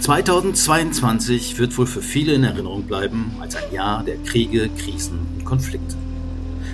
[0.00, 5.44] 2022 wird wohl für viele in Erinnerung bleiben als ein Jahr der Kriege, Krisen und
[5.46, 5.96] Konflikte.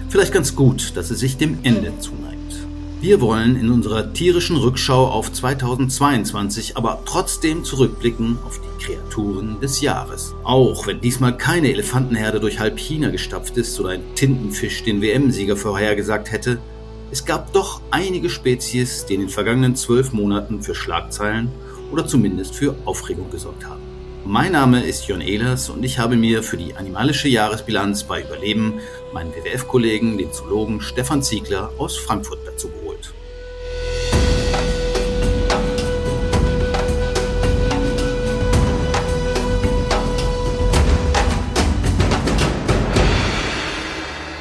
[0.09, 2.31] Vielleicht ganz gut, dass es sich dem Ende zuneigt.
[3.01, 9.81] Wir wollen in unserer tierischen Rückschau auf 2022 aber trotzdem zurückblicken auf die Kreaturen des
[9.81, 10.35] Jahres.
[10.43, 15.57] Auch wenn diesmal keine Elefantenherde durch halb China gestapft ist oder ein Tintenfisch den WM-Sieger
[15.57, 16.59] vorhergesagt hätte,
[17.13, 21.49] es gab doch einige Spezies, die in den vergangenen zwölf Monaten für Schlagzeilen
[21.91, 23.83] oder zumindest für Aufregung gesorgt haben.
[24.25, 28.81] Mein Name ist Jon Ehlers und ich habe mir für die animalische Jahresbilanz bei Überleben
[29.13, 33.13] meinen WWF-Kollegen, den Zoologen Stefan Ziegler aus Frankfurt dazu geholt.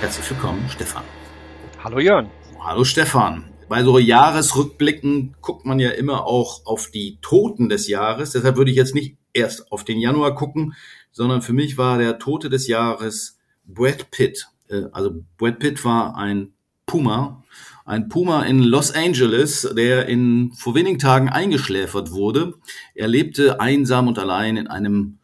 [0.01, 1.03] Herzlich willkommen, Stefan.
[1.83, 2.29] Hallo Jörn.
[2.59, 8.31] Hallo Stefan bei so Jahresrückblicken guckt man ja immer auch auf die Toten des Jahres.
[8.31, 10.73] Deshalb würde ich jetzt nicht erst auf den Januar gucken,
[11.11, 14.47] sondern für mich war der Tote des Jahres Brad Pitt.
[14.67, 16.53] Äh, also Brad Pitt war ein
[16.85, 17.43] Puma,
[17.85, 22.55] ein Puma in Los Angeles, der in vor wenigen Tagen eingeschläfert wurde.
[22.95, 25.19] Er lebte einsam und allein in einem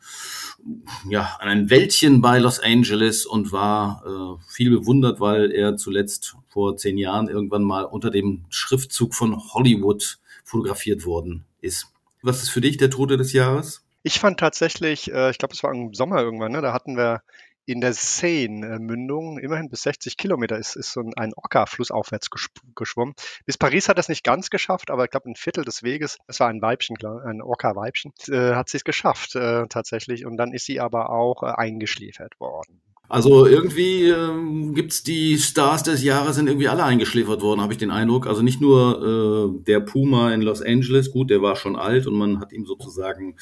[1.09, 6.37] ja, an ein Wäldchen bei Los Angeles und war äh, viel bewundert, weil er zuletzt
[6.55, 11.91] vor zehn Jahren irgendwann mal unter dem Schriftzug von Hollywood fotografiert worden ist.
[12.21, 13.83] Was ist für dich der Tote des Jahres?
[14.03, 17.23] Ich fand tatsächlich, äh, ich glaube, es war im Sommer irgendwann, ne, da hatten wir
[17.65, 22.29] in der Seine-Mündung, immerhin bis 60 Kilometer, ist, ist so ein Orca flussaufwärts
[22.73, 23.15] geschwommen.
[23.45, 26.39] Bis Paris hat es nicht ganz geschafft, aber ich glaube, ein Viertel des Weges, es
[26.39, 26.95] war ein Weibchen,
[27.25, 30.25] ein Orca-Weibchen, äh, hat sie es geschafft äh, tatsächlich.
[30.25, 32.81] Und dann ist sie aber auch äh, eingeschläfert worden.
[33.07, 37.79] Also irgendwie äh, gibt's die Stars des Jahres sind irgendwie alle eingeschläfert worden, habe ich
[37.79, 38.27] den Eindruck.
[38.27, 42.15] Also nicht nur äh, der Puma in Los Angeles, gut, der war schon alt und
[42.15, 43.35] man hat ihm sozusagen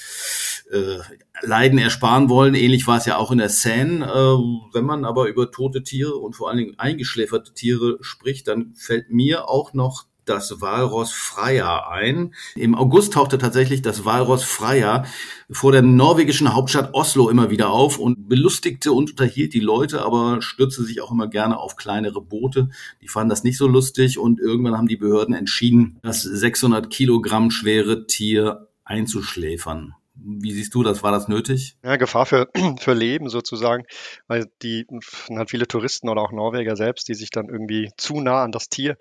[0.71, 0.97] äh,
[1.41, 2.55] Leiden ersparen wollen.
[2.55, 4.05] Ähnlich war es ja auch in der Seine.
[4.05, 8.73] Äh, wenn man aber über tote Tiere und vor allen Dingen eingeschläferte Tiere spricht, dann
[8.75, 12.33] fällt mir auch noch das Walross Freya ein.
[12.55, 15.05] Im August tauchte tatsächlich das Walross Freya
[15.49, 20.41] vor der norwegischen Hauptstadt Oslo immer wieder auf und belustigte und unterhielt die Leute, aber
[20.41, 22.69] stürzte sich auch immer gerne auf kleinere Boote.
[23.01, 27.51] Die fanden das nicht so lustig und irgendwann haben die Behörden entschieden, das 600 Kilogramm
[27.51, 29.95] schwere Tier einzuschläfern.
[30.25, 31.03] Wie siehst du das?
[31.03, 31.75] War das nötig?
[31.83, 32.47] Ja, Gefahr für,
[32.79, 33.83] für Leben sozusagen,
[34.27, 34.87] weil die
[35.35, 38.69] hat viele Touristen oder auch Norweger selbst, die sich dann irgendwie zu nah an das
[38.69, 38.95] Tier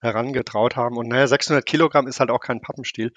[0.00, 0.96] herangetraut haben.
[0.96, 3.12] Und naja, 600 Kilogramm ist halt auch kein Pappenstiel.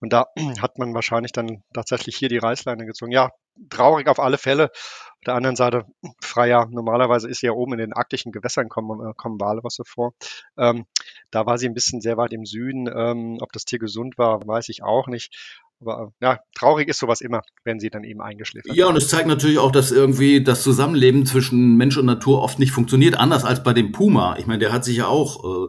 [0.00, 0.26] Und da
[0.60, 3.12] hat man wahrscheinlich dann tatsächlich hier die Reißleine gezogen.
[3.12, 3.30] Ja,
[3.70, 4.64] traurig auf alle Fälle.
[4.64, 5.84] Auf der anderen Seite,
[6.20, 10.12] Freier, normalerweise ist sie ja oben in den arktischen Gewässern kommen, äh, kommen Walrosse vor.
[10.56, 10.84] Ähm,
[11.30, 12.86] da war sie ein bisschen sehr weit im Süden.
[12.86, 15.62] Ähm, ob das Tier gesund war, weiß ich auch nicht.
[15.80, 19.28] Aber ja, traurig ist sowas immer, wenn sie dann eben eingeschläfert Ja, und es zeigt
[19.28, 23.62] natürlich auch, dass irgendwie das Zusammenleben zwischen Mensch und Natur oft nicht funktioniert, anders als
[23.62, 24.36] bei dem Puma.
[24.38, 25.68] Ich meine, der hat sich ja auch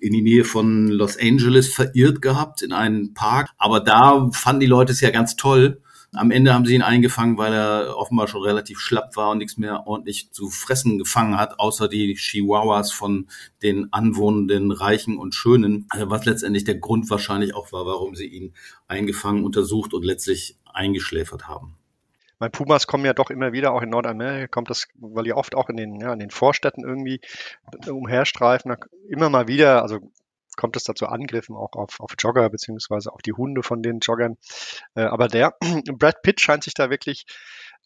[0.00, 3.48] in die Nähe von Los Angeles verirrt gehabt in einen Park.
[3.56, 5.80] Aber da fanden die Leute es ja ganz toll,
[6.16, 9.56] am Ende haben sie ihn eingefangen, weil er offenbar schon relativ schlapp war und nichts
[9.56, 13.28] mehr ordentlich zu fressen gefangen hat, außer die Chihuahuas von
[13.62, 18.26] den anwohnenden Reichen und Schönen, also was letztendlich der Grund wahrscheinlich auch war, warum sie
[18.26, 18.54] ihn
[18.88, 21.76] eingefangen, untersucht und letztlich eingeschläfert haben.
[22.38, 25.54] Mein Pumas kommen ja doch immer wieder, auch in Nordamerika kommt das, weil die oft
[25.54, 27.20] auch in den, ja, in den Vorstädten irgendwie
[27.88, 28.76] umherstreifen,
[29.08, 30.00] immer mal wieder, also
[30.56, 34.00] kommt es da zu Angriffen auch auf, auf Jogger beziehungsweise auf die Hunde von den
[34.00, 34.36] Joggern.
[34.94, 35.56] Äh, aber der
[35.98, 37.26] Brad Pitt scheint sich da wirklich,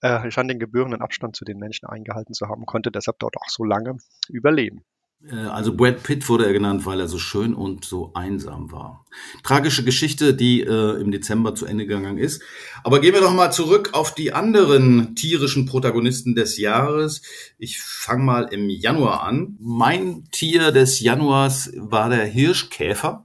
[0.00, 3.48] äh, scheint den gebührenden Abstand zu den Menschen eingehalten zu haben, konnte deshalb dort auch
[3.48, 3.96] so lange
[4.28, 4.84] überleben.
[5.28, 9.04] Äh, also Brad Pitt wurde er genannt, weil er so schön und so einsam war.
[9.42, 12.42] Tragische Geschichte, die äh, im Dezember zu Ende gegangen ist.
[12.84, 17.22] Aber gehen wir doch mal zurück auf die anderen tierischen Protagonisten des Jahres.
[17.58, 19.56] Ich fange mal im Januar an.
[19.60, 23.24] Mein Tier des Januars war der Hirschkäfer.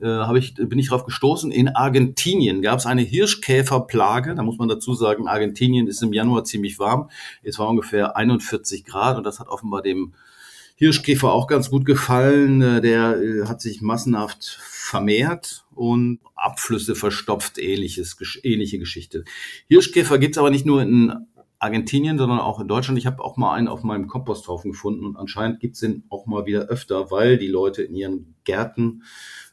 [0.00, 1.52] Äh, hab ich, bin ich drauf gestoßen.
[1.52, 4.34] In Argentinien gab es eine Hirschkäferplage.
[4.34, 7.08] Da muss man dazu sagen, Argentinien ist im Januar ziemlich warm.
[7.42, 10.12] Es war ungefähr 41 Grad und das hat offenbar dem
[10.82, 12.60] Hirschkäfer auch ganz gut gefallen.
[12.60, 19.24] Äh, der äh, hat sich massenhaft vermehrt und Abflüsse verstopft, ähnliches, ähnliche Geschichte.
[19.68, 21.14] Hirschkäfer gibt's aber nicht nur in
[21.60, 22.98] Argentinien, sondern auch in Deutschland.
[22.98, 26.46] Ich habe auch mal einen auf meinem Komposthaufen gefunden und anscheinend gibt's den auch mal
[26.46, 29.04] wieder öfter, weil die Leute in ihren Gärten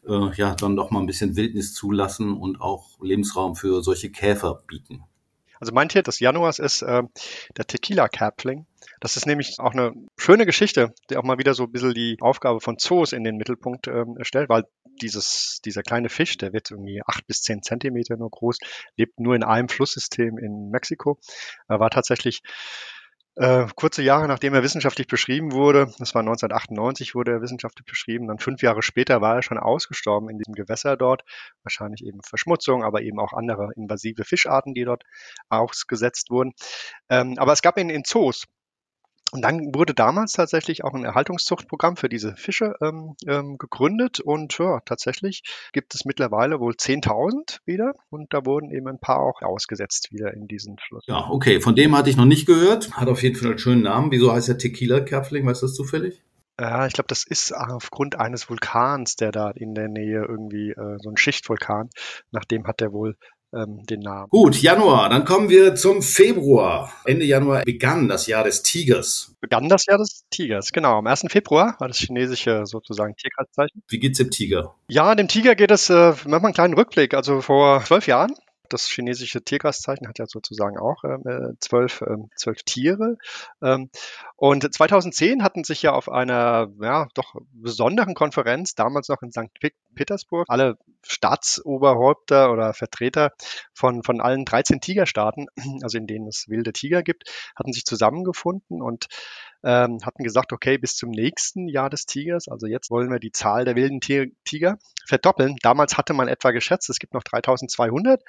[0.08, 4.64] äh, ja dann doch mal ein bisschen Wildnis zulassen und auch Lebensraum für solche Käfer
[4.66, 5.04] bieten.
[5.60, 7.04] Also mein Tier des Januars ist äh,
[7.56, 8.66] der Tequila-Kerpling.
[9.00, 12.18] Das ist nämlich auch eine schöne Geschichte, die auch mal wieder so ein bisschen die
[12.20, 14.64] Aufgabe von Zoos in den Mittelpunkt ähm, stellt, weil
[15.02, 18.58] dieses, dieser kleine Fisch, der wird irgendwie acht bis zehn Zentimeter nur groß,
[18.98, 21.18] lebt nur in einem Flusssystem in Mexiko,
[21.68, 22.42] Er war tatsächlich
[23.36, 28.28] äh, kurze Jahre nachdem er wissenschaftlich beschrieben wurde, das war 1998, wurde er wissenschaftlich beschrieben,
[28.28, 31.24] dann fünf Jahre später war er schon ausgestorben in diesem Gewässer dort,
[31.64, 35.04] wahrscheinlich eben Verschmutzung, aber eben auch andere invasive Fischarten, die dort
[35.48, 36.52] ausgesetzt wurden.
[37.10, 38.44] Ähm, aber es gab ihn in Zoos
[39.32, 44.58] und dann wurde damals tatsächlich auch ein Erhaltungszuchtprogramm für diese Fische ähm, ähm, gegründet und
[44.58, 45.44] ja, tatsächlich
[45.74, 50.34] gibt es mittlerweile wohl 10.000 wieder und da wurden eben ein paar auch ausgesetzt wieder
[50.34, 51.04] in diesen Fluss.
[51.08, 52.92] Ja, okay, von dem hatte ich noch nicht gehört.
[52.92, 54.12] Hat auf jeden Fall einen schönen Namen.
[54.12, 55.46] Wieso heißt der Tequila-Kerfling?
[55.46, 56.24] Weißt du das zufällig?
[56.60, 60.98] Ja, ich glaube, das ist aufgrund eines Vulkans, der da in der Nähe irgendwie äh,
[61.00, 61.90] so ein Schichtvulkan,
[62.32, 63.16] nach dem hat der wohl
[63.54, 64.30] ähm, den Namen.
[64.30, 66.92] Gut, Januar, dann kommen wir zum Februar.
[67.06, 69.36] Ende Januar begann das Jahr des Tigers.
[69.42, 70.98] Begann das Jahr des Tigers, genau.
[70.98, 71.26] Am 1.
[71.30, 73.82] Februar war das chinesische sozusagen Tierkreiszeichen.
[73.88, 74.76] Wie geht's dem Tiger?
[74.90, 77.14] Ja, dem Tiger geht es, äh, machen wir einen kleinen Rückblick.
[77.14, 78.34] Also vor zwölf Jahren
[78.70, 83.18] das chinesische Tierkreiszeichen hat ja sozusagen auch ähm, äh, zwölf, äh, zwölf Tiere.
[83.62, 83.90] Ähm,
[84.36, 89.50] und 2010 hatten sich ja auf einer ja, doch besonderen Konferenz, damals noch in St.
[89.96, 93.32] Petersburg, alle Staatsoberhäupter oder Vertreter
[93.74, 95.48] von, von allen 13 Tigerstaaten,
[95.84, 99.08] also in denen es wilde Tiger gibt, hatten sich zusammengefunden und
[99.64, 103.32] ähm, hatten gesagt, okay, bis zum nächsten Jahr des Tigers, also jetzt wollen wir die
[103.32, 104.78] Zahl der wilden Tiger
[105.10, 105.58] verdoppeln.
[105.62, 108.22] Damals hatte man etwa geschätzt, es gibt noch 3200,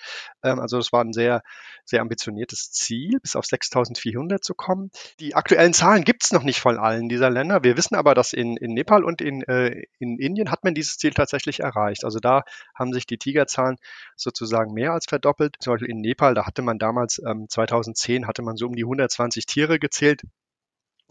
[0.43, 1.43] ähm, also das war ein sehr,
[1.85, 4.91] sehr ambitioniertes Ziel, bis auf 6400 zu kommen.
[5.21, 7.63] Die aktuellen Zahlen gibt es noch nicht von allen dieser Länder.
[7.63, 10.97] Wir wissen aber, dass in, in Nepal und in, äh, in Indien hat man dieses
[10.97, 12.05] Ziel tatsächlich erreicht.
[12.05, 12.43] Also da
[12.75, 13.77] haben sich die Tigerzahlen
[14.17, 15.57] sozusagen mehr als verdoppelt.
[15.61, 18.85] Zum Beispiel in Nepal, da hatte man damals, ähm, 2010, hatte man so um die
[18.85, 20.23] 120 Tiere gezählt.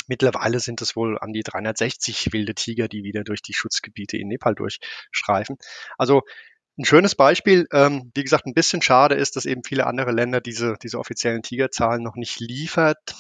[0.09, 4.27] Mittlerweile sind es wohl an die 360 wilde Tiger, die wieder durch die Schutzgebiete in
[4.27, 5.57] Nepal durchstreifen.
[5.97, 6.23] Also
[6.79, 10.41] ein schönes Beispiel, ähm, wie gesagt, ein bisschen schade ist, dass eben viele andere Länder
[10.41, 13.15] diese, diese offiziellen Tigerzahlen noch nicht liefert,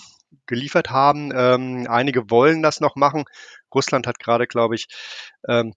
[0.47, 1.31] geliefert haben.
[1.35, 3.25] Ähm, einige wollen das noch machen.
[3.73, 4.87] Russland hat gerade, glaube ich,
[5.47, 5.73] ähm,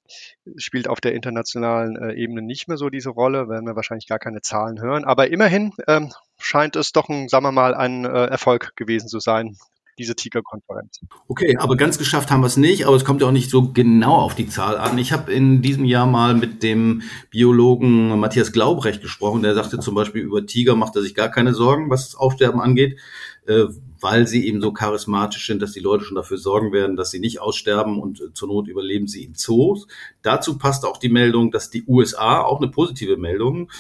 [0.57, 4.19] spielt auf der internationalen äh, Ebene nicht mehr so diese Rolle, werden wir wahrscheinlich gar
[4.19, 5.05] keine Zahlen hören.
[5.05, 9.21] Aber immerhin ähm, scheint es doch ein, sagen wir mal, ein äh, Erfolg gewesen zu
[9.21, 9.59] sein,
[9.99, 11.01] diese Tiger-Konferenz.
[11.29, 13.73] Okay, aber ganz geschafft haben wir es nicht, aber es kommt ja auch nicht so
[13.73, 14.99] genau auf die Zahl an.
[14.99, 19.95] Ich habe in diesem Jahr mal mit dem Biologen Matthias Glaubrecht gesprochen, der sagte zum
[19.95, 22.99] Beispiel, über Tiger macht er sich gar keine Sorgen, was das Aufsterben angeht,
[23.47, 23.65] äh,
[24.01, 27.21] weil sie eben so charismatisch sind, dass die Leute schon dafür sorgen werden, dass sie
[27.21, 29.87] nicht aussterben und äh, zur Not überleben sie in Zoos.
[30.23, 33.71] Dazu passt auch die Meldung, dass die USA, auch eine positive Meldung,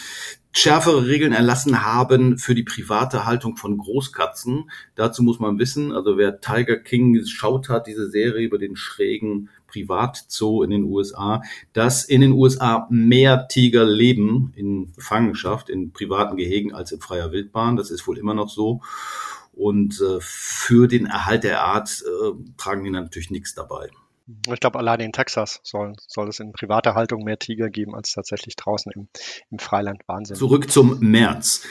[0.53, 4.71] schärfere Regeln erlassen haben für die private Haltung von Großkatzen.
[4.95, 9.49] Dazu muss man wissen, also wer Tiger King geschaut hat, diese Serie über den schrägen
[9.67, 16.37] Privatzoo in den USA, dass in den USA mehr Tiger leben in Gefangenschaft, in privaten
[16.37, 17.77] Gehegen als in freier Wildbahn.
[17.77, 18.83] Das ist wohl immer noch so.
[19.55, 23.91] Und äh, für den Erhalt der Art äh, tragen die natürlich nichts dabei.
[24.53, 28.13] Ich glaube, alleine in Texas soll, soll es in privater Haltung mehr Tiger geben als
[28.13, 29.09] tatsächlich draußen im,
[29.51, 30.03] im Freiland.
[30.07, 30.37] Wahnsinn.
[30.37, 31.63] Zurück zum März.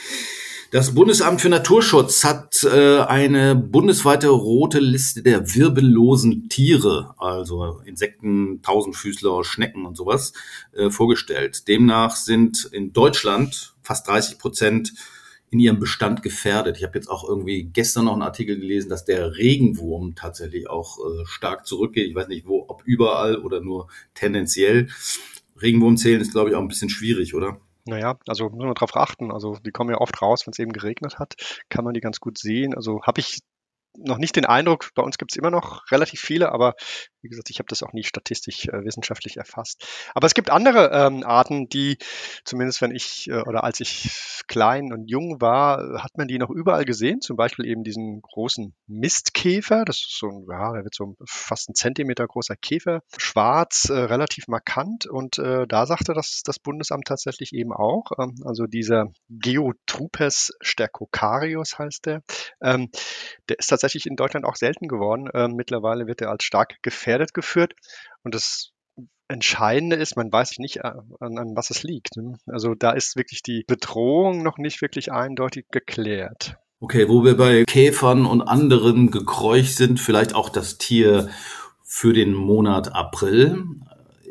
[0.71, 8.61] Das Bundesamt für Naturschutz hat äh, eine bundesweite rote Liste der wirbellosen Tiere, also Insekten,
[8.61, 10.31] Tausendfüßler, Schnecken und sowas,
[10.71, 11.67] äh, vorgestellt.
[11.67, 14.93] Demnach sind in Deutschland fast 30 Prozent
[15.51, 16.77] in ihrem Bestand gefährdet.
[16.77, 20.97] Ich habe jetzt auch irgendwie gestern noch einen Artikel gelesen, dass der Regenwurm tatsächlich auch
[20.97, 22.09] äh, stark zurückgeht.
[22.09, 24.87] Ich weiß nicht, wo, ob überall oder nur tendenziell.
[25.61, 27.59] Regenwurm zählen ist, glaube ich, auch ein bisschen schwierig, oder?
[27.85, 29.31] Naja, also nur noch darauf achten.
[29.31, 31.35] Also die kommen ja oft raus, wenn es eben geregnet hat,
[31.67, 32.73] kann man die ganz gut sehen.
[32.73, 33.39] Also habe ich
[33.97, 36.75] noch nicht den Eindruck, bei uns gibt es immer noch relativ viele, aber
[37.21, 39.85] wie gesagt, ich habe das auch nie statistisch äh, wissenschaftlich erfasst.
[40.15, 41.97] Aber es gibt andere ähm, Arten, die,
[42.45, 44.09] zumindest wenn ich äh, oder als ich
[44.47, 47.21] klein und jung war, hat man die noch überall gesehen.
[47.21, 49.85] Zum Beispiel eben diesen großen Mistkäfer.
[49.85, 53.01] Das ist so ein, ja, der wird so fast ein Zentimeter großer Käfer.
[53.17, 55.05] Schwarz, äh, relativ markant.
[55.05, 61.77] Und äh, da sagte das, das Bundesamt tatsächlich eben auch, ähm, also dieser Geotrupes stercocarius
[61.77, 62.23] heißt der,
[62.61, 62.89] ähm,
[63.47, 65.29] der ist tatsächlich in Deutschland auch selten geworden.
[65.33, 67.73] Ähm, mittlerweile wird er als stark gefährdet geführt.
[68.23, 68.71] Und das
[69.27, 72.17] Entscheidende ist, man weiß nicht, äh, an, an was es liegt.
[72.17, 72.37] Ne?
[72.47, 76.55] Also da ist wirklich die Bedrohung noch nicht wirklich eindeutig geklärt.
[76.79, 81.29] Okay, wo wir bei Käfern und anderen Gekräuch sind, vielleicht auch das Tier
[81.83, 83.65] für den Monat April.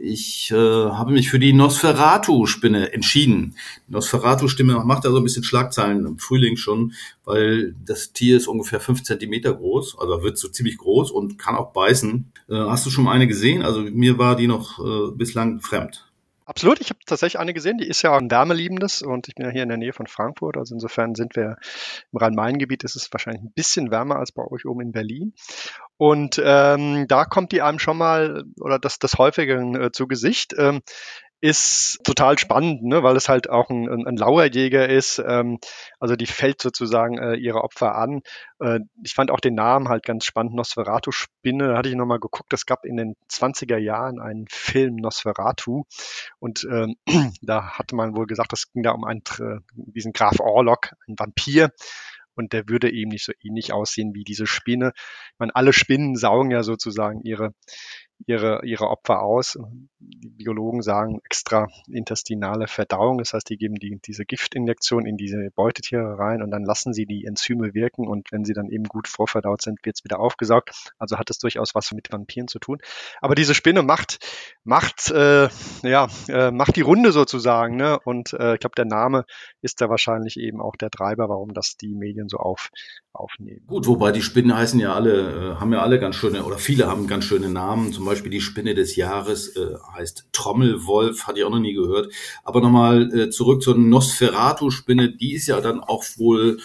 [0.03, 3.55] Ich äh, habe mich für die Nosferatu-Spinne entschieden.
[3.89, 8.81] Nosferatu-Stimme macht da so ein bisschen Schlagzeilen im Frühling schon, weil das Tier ist ungefähr
[8.81, 12.33] fünf Zentimeter groß, also wird so ziemlich groß und kann auch beißen.
[12.49, 13.63] Äh, hast du schon mal eine gesehen?
[13.63, 16.07] Also mir war die noch äh, bislang fremd.
[16.51, 19.53] Absolut, ich habe tatsächlich eine gesehen, die ist ja ein wärmeliebendes und ich bin ja
[19.53, 21.59] hier in der Nähe von Frankfurt, also insofern sind wir
[22.11, 25.33] im Rhein-Main-Gebiet, ist es wahrscheinlich ein bisschen wärmer als bei euch oben in Berlin.
[26.01, 30.55] Und ähm, da kommt die einem schon mal oder das, das häufiger äh, zu Gesicht.
[30.57, 30.81] Ähm,
[31.43, 35.19] ist total spannend, ne, weil es halt auch ein, ein, ein Lauerjäger ist.
[35.19, 35.59] Ähm,
[35.99, 38.23] also die fällt sozusagen äh, ihre Opfer an.
[38.61, 41.69] Äh, ich fand auch den Namen halt ganz spannend, Nosferatu-Spinne.
[41.69, 45.85] Da hatte ich nochmal geguckt, es gab in den 20er Jahren einen Film Nosferatu
[46.39, 46.97] und ähm,
[47.43, 49.23] da hatte man wohl gesagt, es ging da um einen,
[49.75, 51.73] diesen Graf Orlok, ein Vampir
[52.41, 54.93] und der würde eben nicht so ähnlich aussehen wie diese Spinne.
[54.97, 57.55] Ich meine, alle Spinnen saugen ja sozusagen ihre,
[58.27, 59.59] ihre, ihre Opfer aus.
[59.99, 65.51] Die Biologen sagen extra intestinale Verdauung, das heißt, die geben die, diese Giftinjektion in diese
[65.55, 69.09] Beutetiere rein und dann lassen sie die Enzyme wirken und wenn sie dann eben gut
[69.09, 70.93] vorverdaut sind, wird es wieder aufgesaugt.
[70.99, 72.79] Also hat es durchaus was mit Vampiren zu tun.
[73.21, 74.19] Aber diese Spinne macht,
[74.65, 75.49] macht, äh,
[75.83, 77.77] ja, äh, macht die Runde sozusagen.
[77.77, 77.99] Ne?
[78.05, 79.25] Und äh, ich glaube, der Name
[79.63, 82.71] ist da wahrscheinlich eben auch der Treiber, warum das die Medien so auf,
[83.13, 83.63] aufnehmen.
[83.67, 86.87] Gut, wobei die Spinnen heißen ja alle, äh, haben ja alle ganz schöne, oder viele
[86.87, 87.93] haben ganz schöne Namen.
[87.93, 92.13] Zum Beispiel die Spinne des Jahres äh, heißt Trommelwolf, hatte ich auch noch nie gehört.
[92.45, 96.59] Aber nochmal äh, zurück zur Nosferatu-Spinne, die ist ja dann auch wohl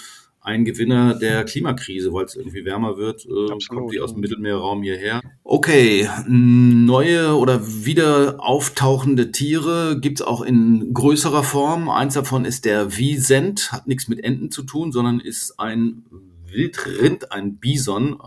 [0.46, 4.22] ein Gewinner der Klimakrise, weil es irgendwie wärmer wird, äh, Absolut, kommt die aus dem
[4.22, 5.22] Mittelmeerraum hierher.
[5.44, 11.90] Okay, neue oder wieder auftauchende Tiere gibt's auch in größerer Form.
[11.90, 16.06] Eins davon ist der Wiesent, hat nichts mit Enten zu tun, sondern ist ein
[16.48, 18.20] Wildrind, ein Bison,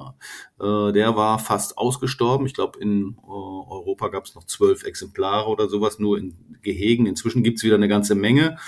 [0.60, 2.46] äh, der war fast ausgestorben.
[2.46, 7.06] Ich glaube, in äh, Europa gab es noch zwölf Exemplare oder sowas, nur in Gehegen.
[7.06, 8.58] Inzwischen gibt's wieder eine ganze Menge.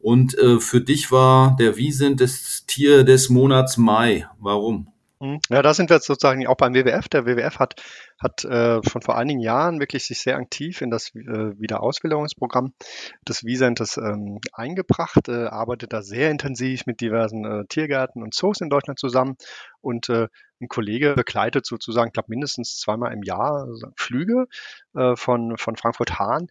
[0.00, 4.28] Und äh, für dich war der Wiesent das Tier des Monats Mai.
[4.38, 4.88] Warum?
[5.20, 5.40] Mhm.
[5.48, 7.08] Ja, da sind wir jetzt sozusagen auch beim WWF.
[7.08, 7.80] Der WWF hat,
[8.20, 12.74] hat äh, schon vor einigen Jahren wirklich sich sehr aktiv in das äh, Wiederauswilderungsprogramm
[13.26, 18.60] des Wiesentes ähm, eingebracht, äh, arbeitet da sehr intensiv mit diversen äh, Tiergärten und Zoos
[18.60, 19.36] in Deutschland zusammen
[19.80, 20.28] und äh,
[20.60, 24.46] ein Kollege begleitet sozusagen, ich glaube mindestens zweimal im Jahr Flüge
[24.94, 26.48] äh, von, von Frankfurt-Hahn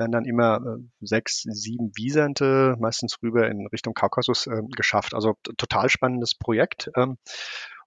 [0.00, 5.14] werden dann immer äh, sechs, sieben Wiesente, meistens rüber in Richtung Kaukasus äh, geschafft.
[5.14, 6.90] Also total spannendes Projekt.
[6.96, 7.18] Ähm,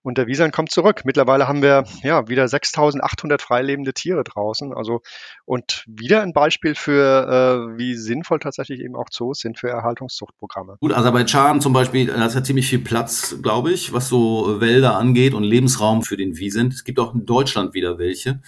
[0.04, 1.02] und der Wiesern kommt zurück.
[1.06, 4.74] Mittlerweile haben wir ja wieder 6.800 freilebende Tiere draußen.
[4.74, 5.02] Also
[5.46, 10.78] und wieder ein Beispiel für, äh, wie sinnvoll tatsächlich eben auch Zoos sind für Erhaltungszuchtprogramme.
[10.82, 14.96] Gut, Aserbaidschan zum Beispiel, da ist ja ziemlich viel Platz, glaube ich, was so Wälder
[14.98, 16.74] angeht und Lebensraum für den Wiesent.
[16.74, 18.42] Es gibt auch in Deutschland wieder welche.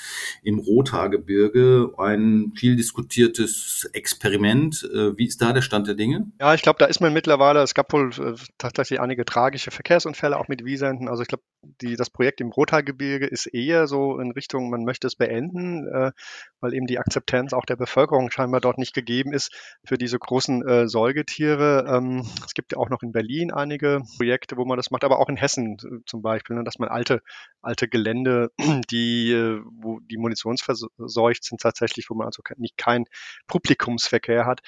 [0.43, 4.87] Im Rothaargebirge ein viel diskutiertes Experiment.
[4.93, 6.31] Äh, wie ist da der Stand der Dinge?
[6.39, 10.37] Ja, ich glaube, da ist man mittlerweile, es gab wohl äh, tatsächlich einige tragische Verkehrsunfälle
[10.37, 11.07] auch mit Wiesenten.
[11.07, 11.44] Also ich glaube,
[11.81, 16.11] die, das Projekt im Rothaargebirge ist eher so in Richtung, man möchte es beenden, äh,
[16.59, 19.51] weil eben die Akzeptanz auch der Bevölkerung scheinbar dort nicht gegeben ist
[19.85, 21.85] für diese großen äh, Säugetiere.
[21.89, 25.19] Ähm, es gibt ja auch noch in Berlin einige Projekte, wo man das macht, aber
[25.19, 27.21] auch in Hessen zum Beispiel, ne, dass man alte,
[27.61, 28.51] alte Gelände,
[28.91, 33.05] die, äh, wo die munitionsverseucht sind tatsächlich, wo man also nicht kein
[33.47, 34.61] Publikumsverkehr hat,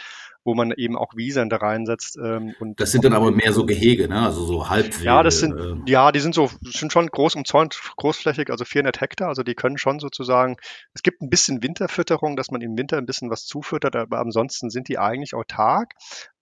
[0.48, 2.18] wo man eben auch Wiesern da reinsetzt.
[2.18, 4.22] Ähm, und das sind dann aber mehr so Gehege, ne?
[4.22, 5.04] also so Halbwege.
[5.04, 5.92] Ja, das sind, äh.
[5.92, 9.78] ja, die sind so, sind schon groß umzäunt, großflächig, also 400 Hektar, also die können
[9.78, 10.56] schon sozusagen,
[10.94, 14.70] es gibt ein bisschen Winterfütterung, dass man im Winter ein bisschen was zufüttert, aber ansonsten
[14.70, 15.94] sind die eigentlich autark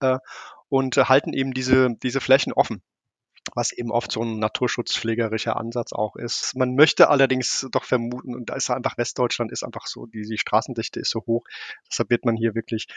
[0.01, 0.19] äh,
[0.69, 2.83] und halten eben diese, diese Flächen offen
[3.53, 6.55] was eben oft so ein naturschutzpflegerischer Ansatz auch ist.
[6.55, 10.37] Man möchte allerdings doch vermuten, und da ist einfach Westdeutschland ist einfach so, die, die
[10.37, 11.43] Straßendichte ist so hoch,
[11.89, 12.87] deshalb wird man hier wirklich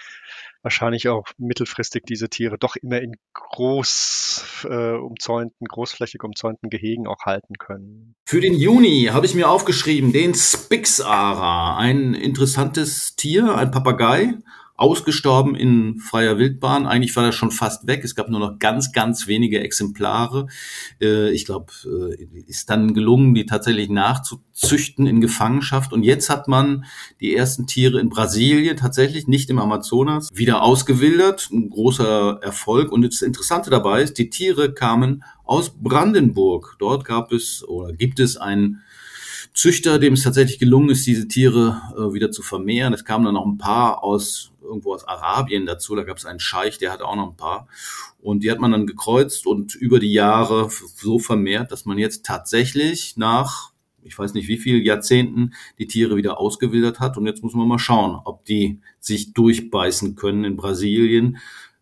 [0.63, 7.25] wahrscheinlich auch mittelfristig diese Tiere doch immer in groß äh, umzäunten, großflächig umzäunten Gehegen auch
[7.25, 8.15] halten können.
[8.25, 14.35] Für den Juni habe ich mir aufgeschrieben, den Spixara, ein interessantes Tier, ein Papagei
[14.79, 16.87] ausgestorben in freier Wildbahn.
[16.87, 18.05] Eigentlich war er schon fast weg.
[18.05, 20.47] Es gab nur noch ganz, ganz wenige Exemplare.
[21.03, 25.93] Äh, ich glaube, äh, ist dann gelungen, die tatsächlich nachzuzüchten in Gefangenschaft.
[25.93, 26.85] Und jetzt hat man
[27.21, 31.51] die ersten Tiere in Brasilien tatsächlich, nicht im Amazonas, wieder ausgewildert.
[31.53, 32.93] Ein großer Erfolg.
[32.93, 36.77] Und das Interessante dabei ist, die Tiere kamen aus Brandenburg.
[36.79, 38.83] Dort gab es oder gibt es ein
[39.59, 42.93] Züchter, dem es tatsächlich gelungen ist, diese Tiere äh, wieder zu vermehren.
[42.93, 45.97] Es kamen dann noch ein paar aus irgendwo aus Arabien dazu.
[45.97, 47.67] Da gab es einen Scheich, der hatte auch noch ein paar.
[48.21, 52.25] Und die hat man dann gekreuzt und über die Jahre so vermehrt, dass man jetzt
[52.25, 53.73] tatsächlich nach
[54.05, 57.19] ich weiß nicht wie viel Jahrzehnten die Tiere wieder ausgewildert hat.
[57.19, 61.39] Und jetzt muss man mal schauen, ob die sich durchbeißen können in Brasilien.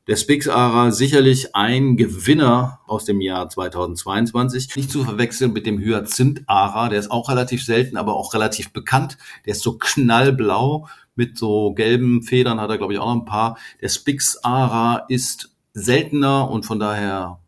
[0.07, 4.77] Der Spix-Ara sicherlich ein Gewinner aus dem Jahr 2022.
[4.77, 6.91] Nicht zu verwechseln mit dem Hyazinth-Ara.
[6.91, 9.19] Der ist auch relativ selten, aber auch relativ bekannt.
[9.45, 10.87] Der ist so knallblau
[11.17, 13.59] mit so gelben Federn, hat er glaube ich auch noch ein paar.
[13.81, 17.41] Der Spix-Ara ist seltener und von daher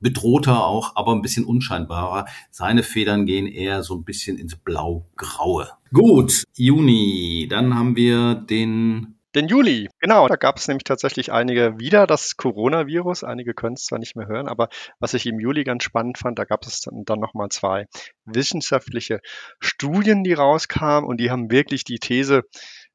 [0.00, 2.26] bedrohter auch, aber ein bisschen unscheinbarer.
[2.50, 5.68] Seine Federn gehen eher so ein bisschen ins Blau-Graue.
[5.92, 7.46] Gut, Juni.
[7.48, 10.28] Dann haben wir den den Juli, genau.
[10.28, 13.24] Da gab es nämlich tatsächlich einige wieder das Coronavirus.
[13.24, 14.68] Einige können es zwar nicht mehr hören, aber
[15.00, 17.86] was ich im Juli ganz spannend fand, da gab es dann, dann nochmal zwei
[18.24, 19.20] wissenschaftliche
[19.60, 22.42] Studien, die rauskamen und die haben wirklich die These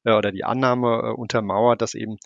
[0.06, 2.18] äh, oder die Annahme äh, untermauert, dass eben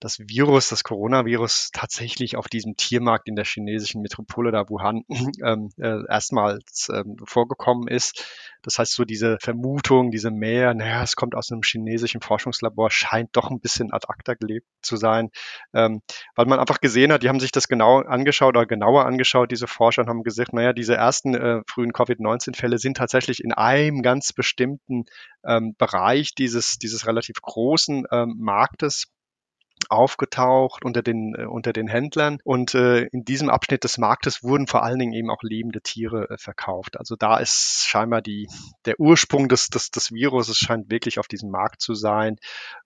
[0.00, 5.04] das Virus, das Coronavirus tatsächlich auf diesem Tiermarkt in der chinesischen Metropole da Wuhan
[5.44, 8.24] ähm, äh, erstmals ähm, vorgekommen ist.
[8.62, 13.30] Das heißt, so diese Vermutung, diese Mehr, naja, es kommt aus einem chinesischen Forschungslabor, scheint
[13.36, 15.30] doch ein bisschen ad acta gelebt zu sein,
[15.74, 16.02] ähm,
[16.34, 19.66] weil man einfach gesehen hat, die haben sich das genau angeschaut oder genauer angeschaut, diese
[19.66, 24.32] Forscher, und haben gesagt, naja, diese ersten äh, frühen Covid-19-Fälle sind tatsächlich in einem ganz
[24.32, 25.04] bestimmten
[25.44, 29.06] ähm, Bereich dieses, dieses relativ großen ähm, Marktes
[29.88, 32.38] aufgetaucht unter den, äh, unter den Händlern.
[32.44, 36.30] Und äh, in diesem Abschnitt des Marktes wurden vor allen Dingen eben auch lebende Tiere
[36.30, 36.98] äh, verkauft.
[36.98, 38.48] Also da ist scheinbar die,
[38.84, 42.36] der Ursprung des, des, des Viruses scheint wirklich auf diesem Markt zu sein.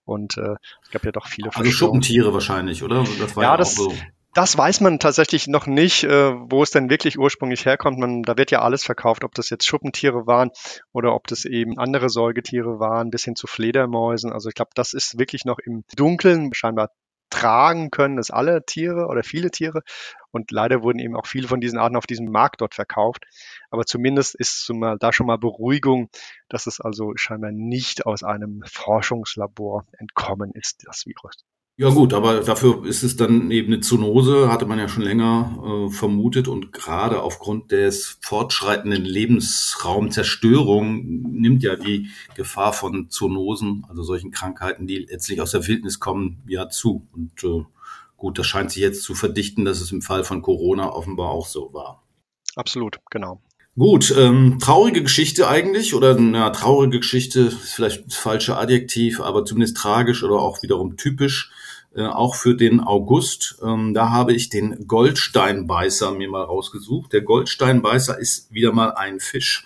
[0.05, 3.03] Und äh, es gab ja doch viele Also Schuppentiere wahrscheinlich, oder?
[3.19, 3.93] Das war ja, ja das, so.
[4.35, 7.97] Das weiß man tatsächlich noch nicht, äh, wo es denn wirklich ursprünglich herkommt.
[7.99, 10.51] Man, da wird ja alles verkauft, ob das jetzt Schuppentiere waren
[10.91, 14.33] oder ob das eben andere Säugetiere waren, bis hin zu Fledermäusen.
[14.33, 16.53] Also ich glaube, das ist wirklich noch im Dunkeln.
[16.53, 16.89] Scheinbar
[17.29, 19.83] tragen können es alle Tiere oder viele Tiere.
[20.31, 23.23] Und leider wurden eben auch viele von diesen Arten auf diesem Markt dort verkauft.
[23.69, 26.09] Aber zumindest ist da schon mal Beruhigung,
[26.49, 31.45] dass es also scheinbar nicht aus einem Forschungslabor entkommen ist, das Virus.
[31.77, 35.61] Ja gut, aber dafür ist es dann eben eine Zoonose, hatte man ja schon länger
[35.61, 41.03] äh, vermutet und gerade aufgrund des fortschreitenden Lebensraumzerstörung
[41.33, 46.41] nimmt ja die Gefahr von Zoonosen, also solchen Krankheiten, die letztlich aus der Wildnis kommen,
[46.47, 47.05] ja zu.
[47.11, 47.65] Und äh,
[48.15, 51.47] gut, das scheint sich jetzt zu verdichten, dass es im Fall von Corona offenbar auch
[51.47, 52.03] so war.
[52.55, 53.41] Absolut, genau.
[53.77, 59.43] Gut, ähm, traurige Geschichte eigentlich oder na, traurige Geschichte ist vielleicht das falsche Adjektiv, aber
[59.43, 61.51] zumindest tragisch oder auch wiederum typisch,
[61.95, 63.57] äh, auch für den August.
[63.63, 67.13] Ähm, da habe ich den Goldsteinbeißer mir mal rausgesucht.
[67.13, 69.65] Der Goldsteinbeißer ist wieder mal ein Fisch.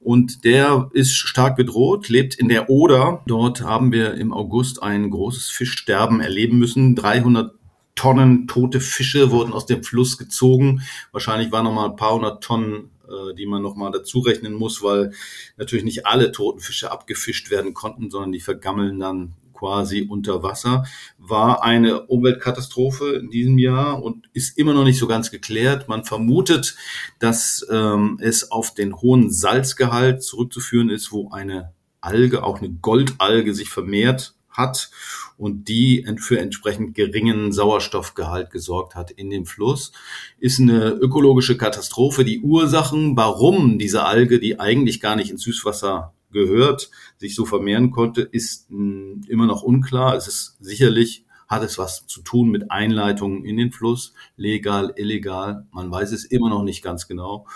[0.00, 3.22] Und der ist stark bedroht, lebt in der Oder.
[3.26, 6.94] Dort haben wir im August ein großes Fischsterben erleben müssen.
[6.94, 7.54] 300
[7.94, 10.82] Tonnen tote Fische wurden aus dem Fluss gezogen.
[11.12, 14.82] Wahrscheinlich waren noch mal ein paar hundert Tonnen äh, die man nochmal dazu rechnen muss,
[14.82, 15.12] weil
[15.56, 20.84] natürlich nicht alle toten Fische abgefischt werden konnten, sondern die vergammeln dann quasi unter Wasser,
[21.18, 25.88] war eine Umweltkatastrophe in diesem Jahr und ist immer noch nicht so ganz geklärt.
[25.88, 26.76] Man vermutet,
[27.18, 33.54] dass ähm, es auf den hohen Salzgehalt zurückzuführen ist, wo eine Alge, auch eine Goldalge,
[33.54, 34.90] sich vermehrt hat
[35.36, 39.92] und die für entsprechend geringen Sauerstoffgehalt gesorgt hat in dem Fluss,
[40.38, 42.24] ist eine ökologische Katastrophe.
[42.24, 47.90] Die Ursachen, warum diese Alge, die eigentlich gar nicht ins Süßwasser gehört, sich so vermehren
[47.90, 50.14] konnte, ist hm, immer noch unklar.
[50.16, 55.66] Es ist sicherlich hat es was zu tun mit Einleitungen in den Fluss, legal, illegal,
[55.70, 57.46] man weiß es immer noch nicht ganz genau.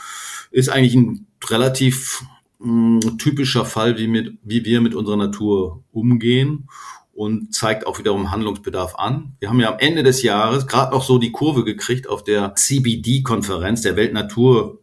[0.50, 2.24] Ist eigentlich ein relativ
[2.60, 6.68] mh, hm, typischer Fall, wie, mit, wie wir mit unserer Natur umgehen
[7.12, 9.34] und zeigt auch wiederum Handlungsbedarf an.
[9.40, 12.54] Wir haben ja am Ende des Jahres gerade noch so die Kurve gekriegt auf der
[12.54, 13.96] CBD-Konferenz, der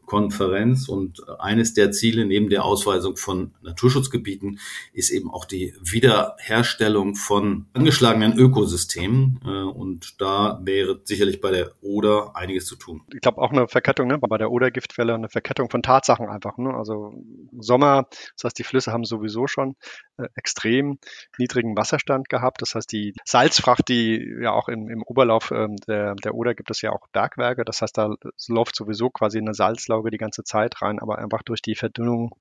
[0.07, 0.87] Weltnaturkonferenz.
[0.89, 4.59] Und eines der Ziele neben der Ausweisung von Naturschutzgebieten
[4.93, 9.39] ist eben auch die Wiederherstellung von angeschlagenen Ökosystemen.
[9.45, 13.03] Äh, und da wäre sicherlich bei der Oder einiges zu tun.
[13.13, 14.17] Ich glaube auch eine Verkettung, ne?
[14.17, 16.57] bei der Oder-Giftwelle eine Verkettung von Tatsachen einfach.
[16.57, 16.73] Ne?
[16.73, 17.13] Also
[17.57, 19.75] Sommer, das heißt, die Flüsse haben sowieso schon
[20.17, 20.99] äh, extrem
[21.37, 22.61] niedrigen Wasserstand gehabt.
[22.61, 26.71] Das heißt, die Salzfracht, die ja auch im, im Oberlauf ähm, der, der Oder gibt
[26.71, 27.65] es ja auch Bergwerke.
[27.65, 28.15] Das heißt, da
[28.47, 29.53] läuft sowieso quasi eine
[29.97, 32.31] Salzlauge die ganze Zeit rein, aber einfach durch die Verdünnung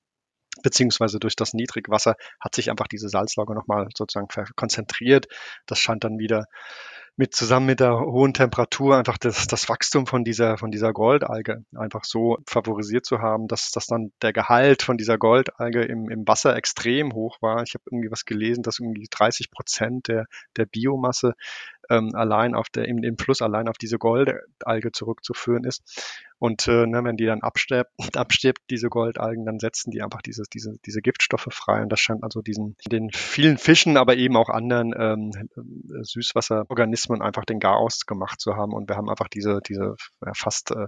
[0.63, 5.27] beziehungsweise durch das Niedrigwasser hat sich einfach diese Salzlauge nochmal sozusagen konzentriert.
[5.67, 6.45] Das scheint dann wieder
[7.15, 11.63] mit zusammen mit der hohen Temperatur einfach das, das Wachstum von dieser, von dieser Goldalge
[11.75, 16.27] einfach so favorisiert zu haben, dass, dass dann der Gehalt von dieser Goldalge im, im
[16.27, 17.63] Wasser extrem hoch war.
[17.63, 20.25] Ich habe irgendwie was gelesen, dass irgendwie 30 Prozent der,
[20.57, 21.33] der Biomasse
[21.89, 25.83] ähm, allein auf der, im, im Fluss allein auf diese Goldalge zurückzuführen ist.
[26.39, 30.43] Und äh, ne, wenn die dann abstirbt, abstirbt, diese Goldalgen, dann setzen die einfach diese,
[30.53, 31.81] diese, diese Giftstoffe frei.
[31.81, 35.31] Und das scheint also diesen, den vielen Fischen, aber eben auch anderen ähm,
[36.03, 38.73] Süßwasserorganismen einfach den Garaus gemacht zu haben.
[38.73, 40.87] Und wir haben einfach diese, diese ja, fast äh,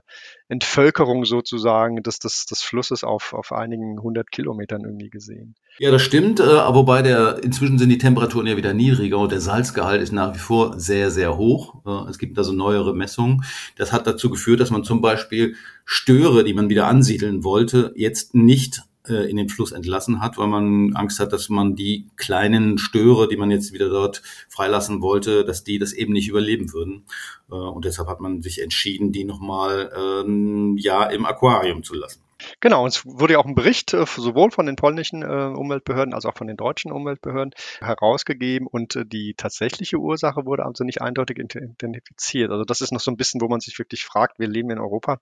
[0.50, 5.56] Entvölkerung sozusagen des, des, des Flusses auf, auf einigen hundert Kilometern irgendwie gesehen.
[5.80, 9.42] Ja, das stimmt, äh, wobei der, inzwischen sind die Temperaturen ja wieder niedriger und der
[9.42, 10.80] Salzgehalt ist nach wie vor
[11.12, 11.76] sehr hoch.
[11.86, 13.44] Äh, es gibt also neuere Messungen.
[13.76, 18.36] Das hat dazu geführt, dass man zum Beispiel Störe, die man wieder ansiedeln wollte, jetzt
[18.36, 22.78] nicht äh, in den Fluss entlassen hat, weil man Angst hat, dass man die kleinen
[22.78, 27.06] Störe, die man jetzt wieder dort freilassen wollte, dass die das eben nicht überleben würden.
[27.50, 32.22] Äh, und deshalb hat man sich entschieden, die nochmal ähm, ja im Aquarium zu lassen.
[32.60, 36.26] Genau, es wurde ja auch ein Bericht äh, sowohl von den polnischen äh, Umweltbehörden als
[36.26, 41.38] auch von den deutschen Umweltbehörden herausgegeben und äh, die tatsächliche Ursache wurde also nicht eindeutig
[41.40, 42.52] identifiziert.
[42.52, 44.80] Also das ist noch so ein bisschen, wo man sich wirklich fragt, wir leben in
[44.80, 45.20] Europa,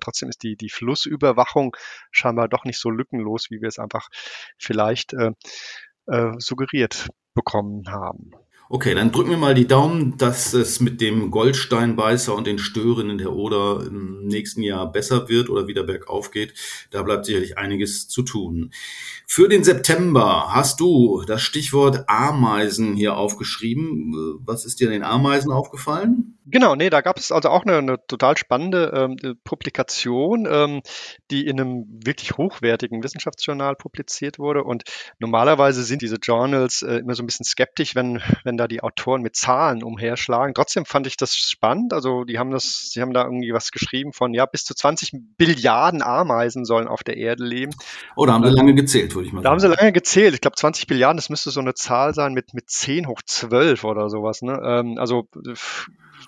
[0.00, 1.76] trotzdem ist die, die Flussüberwachung
[2.10, 4.08] scheinbar doch nicht so lückenlos, wie wir es einfach
[4.58, 5.32] vielleicht äh,
[6.06, 8.32] äh, suggeriert bekommen haben.
[8.68, 13.10] Okay, dann drücken wir mal die Daumen, dass es mit dem Goldsteinbeißer und den Stören
[13.10, 16.52] in der Oder im nächsten Jahr besser wird oder wieder bergauf geht.
[16.90, 18.72] Da bleibt sicherlich einiges zu tun.
[19.24, 24.12] Für den September hast du das Stichwort Ameisen hier aufgeschrieben.
[24.44, 26.36] Was ist dir an den Ameisen aufgefallen?
[26.48, 30.80] Genau, nee, da gab es also auch eine, eine total spannende ähm, äh, Publikation, ähm,
[31.32, 34.62] die in einem wirklich hochwertigen Wissenschaftsjournal publiziert wurde.
[34.62, 34.84] Und
[35.18, 39.22] normalerweise sind diese Journals äh, immer so ein bisschen skeptisch, wenn, wenn da die Autoren
[39.22, 40.54] mit Zahlen umherschlagen.
[40.54, 41.92] Trotzdem fand ich das spannend.
[41.92, 45.12] Also die haben das, sie haben da irgendwie was geschrieben von, ja, bis zu 20
[45.36, 47.72] Billiarden Ameisen sollen auf der Erde leben.
[48.16, 49.44] Oh, da haben sie lange gezählt, würde ich mal sagen.
[49.44, 50.34] Da haben sie lange gezählt.
[50.34, 53.84] Ich glaube, 20 Billiarden, das müsste so eine Zahl sein mit, mit 10 hoch 12
[53.84, 54.42] oder sowas.
[54.42, 54.60] Ne?
[54.64, 55.28] Ähm, also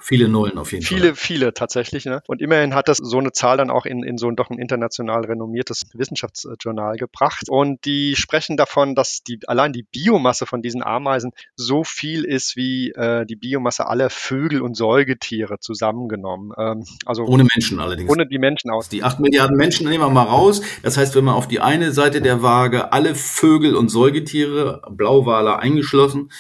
[0.01, 1.15] Viele Nullen auf jeden viele, Fall.
[1.15, 2.05] Viele, viele tatsächlich.
[2.05, 2.23] Ne?
[2.27, 4.59] Und immerhin hat das so eine Zahl dann auch in, in so ein doch ein
[4.59, 7.49] international renommiertes Wissenschaftsjournal gebracht.
[7.49, 12.57] Und die sprechen davon, dass die allein die Biomasse von diesen Ameisen so viel ist
[12.57, 16.53] wie äh, die Biomasse aller Vögel und Säugetiere zusammengenommen.
[16.57, 18.11] Ähm, also ohne Menschen allerdings.
[18.11, 18.89] Ohne die Menschen aus.
[18.89, 20.63] Die acht Milliarden Menschen nehmen wir mal raus.
[20.83, 25.59] Das heißt, wenn man auf die eine Seite der Waage alle Vögel und Säugetiere, Blauwale
[25.59, 26.31] eingeschlossen,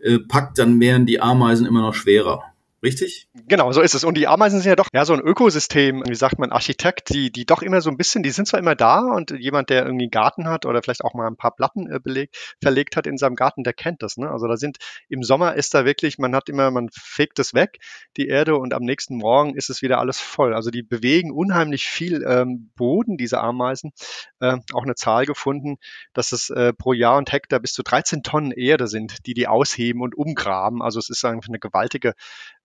[0.00, 2.42] äh, packt, dann wären die Ameisen immer noch schwerer.
[2.82, 3.28] Richtig?
[3.48, 4.04] Genau, so ist es.
[4.04, 7.32] Und die Ameisen sind ja doch ja so ein Ökosystem, wie sagt man, Architekt, die,
[7.32, 10.04] die doch immer so ein bisschen, die sind zwar immer da und jemand, der irgendwie
[10.04, 13.16] einen Garten hat oder vielleicht auch mal ein paar Platten äh, belegt, verlegt hat in
[13.16, 14.18] seinem Garten, der kennt das.
[14.18, 14.30] Ne?
[14.30, 14.76] Also da sind
[15.08, 17.78] im Sommer ist da wirklich, man hat immer, man fegt es weg,
[18.18, 20.54] die Erde, und am nächsten Morgen ist es wieder alles voll.
[20.54, 23.92] Also die bewegen unheimlich viel ähm, Boden, diese Ameisen.
[24.40, 25.78] Äh, auch eine Zahl gefunden,
[26.12, 29.48] dass es äh, pro Jahr und Hektar bis zu 13 Tonnen Erde sind, die die
[29.48, 30.82] ausheben und umgraben.
[30.82, 32.12] Also es ist einfach eine gewaltige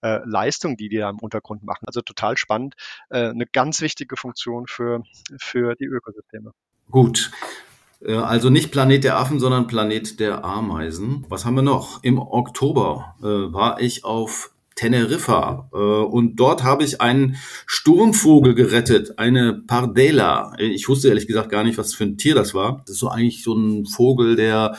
[0.01, 1.85] äh, Leistung, die die da im Untergrund machen.
[1.87, 2.75] Also total spannend,
[3.09, 5.03] äh, eine ganz wichtige Funktion für,
[5.37, 6.51] für die Ökosysteme.
[6.89, 7.31] Gut.
[8.01, 11.25] Äh, also nicht Planet der Affen, sondern Planet der Ameisen.
[11.29, 12.03] Was haben wir noch?
[12.03, 15.69] Im Oktober äh, war ich auf Teneriffa.
[15.71, 17.35] Äh, und dort habe ich einen
[17.67, 20.53] Sturmvogel gerettet, eine Pardela.
[20.57, 22.81] Ich wusste ehrlich gesagt gar nicht, was für ein Tier das war.
[22.85, 24.75] Das ist so eigentlich so ein Vogel, der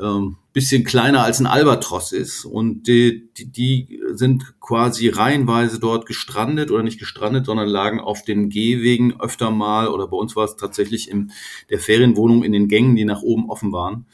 [0.00, 2.44] ähm, bisschen kleiner als ein Albatros ist.
[2.44, 8.24] Und die, die, die sind quasi reihenweise dort gestrandet oder nicht gestrandet, sondern lagen auf
[8.24, 9.86] den Gehwegen öfter mal.
[9.86, 11.30] Oder bei uns war es tatsächlich in
[11.70, 14.06] der Ferienwohnung in den Gängen, die nach oben offen waren.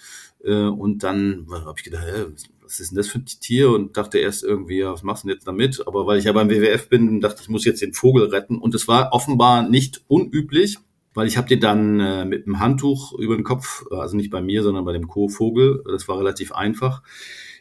[0.45, 2.27] Äh, und dann habe ich gedacht, hä,
[2.71, 3.71] was ist denn das für ein Tier?
[3.71, 5.83] Und dachte erst irgendwie, ja, was machst du denn jetzt damit?
[5.87, 8.59] Aber weil ich ja beim WWF bin, dachte ich, muss jetzt den Vogel retten.
[8.59, 10.79] Und es war offenbar nicht unüblich,
[11.13, 14.41] weil ich habe den dann äh, mit einem Handtuch über den Kopf, also nicht bei
[14.41, 17.03] mir, sondern bei dem Co-Vogel, das war relativ einfach,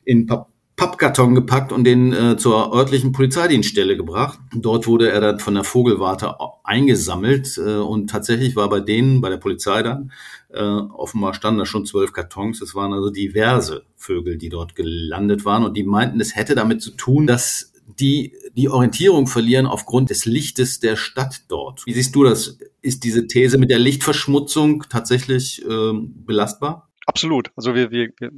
[0.05, 4.39] in Pap Pappkarton gepackt und den äh, zur örtlichen Polizeidienststelle gebracht.
[4.55, 9.29] Dort wurde er dann von der Vogelwarte eingesammelt äh, und tatsächlich war bei denen, bei
[9.29, 10.13] der Polizei dann,
[10.53, 12.61] äh, offenbar standen da schon zwölf Kartons.
[12.61, 16.81] Es waren also diverse Vögel, die dort gelandet waren und die meinten, es hätte damit
[16.81, 21.85] zu tun, dass die die Orientierung verlieren aufgrund des Lichtes der Stadt dort.
[21.85, 22.57] Wie siehst du das?
[22.81, 26.88] Ist diese These mit der Lichtverschmutzung tatsächlich ähm, belastbar?
[27.09, 27.51] Absolut.
[27.55, 28.31] Also wir, wir, wir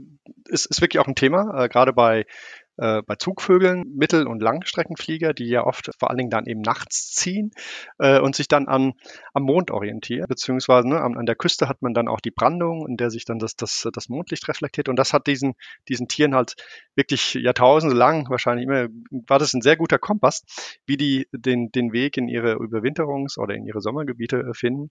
[0.47, 2.25] ist, ist wirklich auch ein Thema, äh, gerade bei
[2.81, 7.11] äh, bei Zugvögeln, Mittel- und Langstreckenflieger, die ja oft vor allen Dingen dann eben nachts
[7.11, 7.51] ziehen
[7.99, 8.93] äh, und sich dann an,
[9.33, 12.87] am Mond orientieren, beziehungsweise ne, an, an, der Küste hat man dann auch die Brandung,
[12.87, 15.53] in der sich dann das, das, das Mondlicht reflektiert und das hat diesen,
[15.87, 16.55] diesen Tieren halt
[16.95, 18.87] wirklich Jahrtausende lang, wahrscheinlich immer,
[19.27, 20.43] war das ein sehr guter Kompass,
[20.87, 24.89] wie die den, den Weg in ihre Überwinterungs- oder in ihre Sommergebiete äh, finden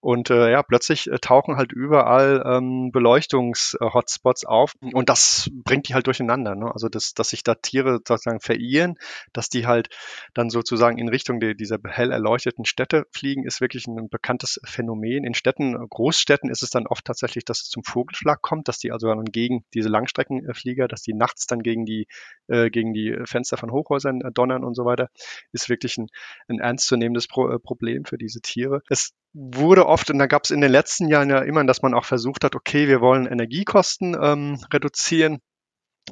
[0.00, 5.94] und äh, ja, plötzlich äh, tauchen halt überall ähm, Beleuchtungs-Hotspots auf und das bringt die
[5.94, 6.54] halt durcheinander.
[6.54, 6.70] Ne?
[6.70, 8.96] Also das, das sich da Tiere sozusagen verirren,
[9.32, 9.88] dass die halt
[10.34, 15.24] dann sozusagen in Richtung der, dieser hell erleuchteten Städte fliegen, ist wirklich ein bekanntes Phänomen.
[15.24, 18.92] In Städten, Großstädten ist es dann oft tatsächlich, dass es zum Vogelschlag kommt, dass die
[18.92, 22.06] also dann gegen diese Langstreckenflieger, dass die nachts dann gegen die,
[22.48, 25.08] äh, gegen die Fenster von Hochhäusern äh, donnern und so weiter,
[25.52, 26.08] ist wirklich ein,
[26.48, 28.82] ein ernstzunehmendes Pro äh, Problem für diese Tiere.
[28.88, 31.94] Es wurde oft, und da gab es in den letzten Jahren ja immer, dass man
[31.94, 35.40] auch versucht hat, okay, wir wollen Energiekosten ähm, reduzieren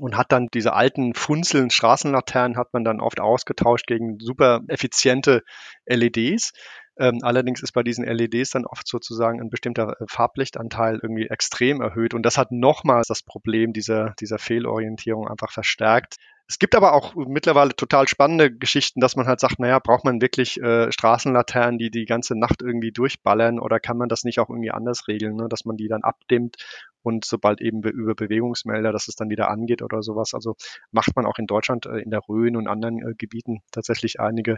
[0.00, 5.42] und hat dann diese alten Funzeln, Straßenlaternen hat man dann oft ausgetauscht gegen super effiziente
[5.86, 6.52] LEDs.
[6.98, 11.80] Ähm, allerdings ist bei diesen LEDs dann oft sozusagen ein bestimmter äh, Farblichtanteil irgendwie extrem
[11.80, 12.12] erhöht.
[12.12, 16.16] Und das hat nochmals das Problem dieser, dieser Fehlorientierung einfach verstärkt.
[16.48, 20.22] Es gibt aber auch mittlerweile total spannende Geschichten, dass man halt sagt, naja, braucht man
[20.22, 24.48] wirklich äh, Straßenlaternen, die die ganze Nacht irgendwie durchballern oder kann man das nicht auch
[24.48, 25.48] irgendwie anders regeln, ne?
[25.50, 26.56] dass man die dann abdimmt
[27.02, 30.34] und sobald eben über Bewegungsmelder, dass es dann wieder angeht oder sowas.
[30.34, 30.56] Also
[30.90, 34.56] macht man auch in Deutschland äh, in der Rhön und anderen äh, Gebieten tatsächlich einige,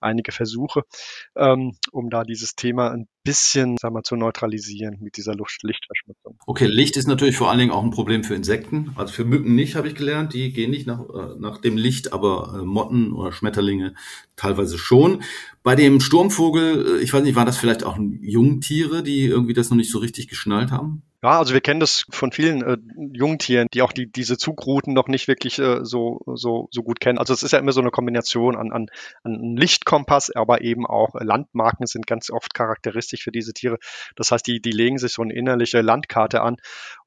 [0.00, 0.84] einige Versuche,
[1.36, 6.38] ähm, um da dieses Thema ein bisschen, sagen wir, zu neutralisieren mit dieser Luft Lichtverschmutzung.
[6.46, 8.92] Okay, Licht ist natürlich vor allen Dingen auch ein Problem für Insekten.
[8.94, 10.32] Also für Mücken nicht, habe ich gelernt.
[10.32, 13.94] Die gehen nicht nach, äh, nach dem Licht, aber äh, Motten oder Schmetterlinge
[14.36, 15.22] teilweise schon.
[15.62, 19.68] Bei dem Sturmvogel, äh, ich weiß nicht, war das vielleicht auch Jungtiere, die irgendwie das
[19.68, 21.02] noch nicht so richtig geschnallt haben?
[21.26, 22.76] Ja, also wir kennen das von vielen äh,
[23.12, 27.18] Jungtieren, die auch die, diese Zugrouten noch nicht wirklich äh, so, so, so gut kennen.
[27.18, 28.86] Also es ist ja immer so eine Kombination an, an,
[29.24, 33.78] an Lichtkompass, aber eben auch Landmarken sind ganz oft charakteristisch für diese Tiere.
[34.14, 36.58] Das heißt, die, die legen sich so eine innerliche Landkarte an.